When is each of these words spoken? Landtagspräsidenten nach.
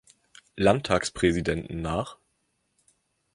Landtagspräsidenten 0.57 1.79
nach. 1.83 2.17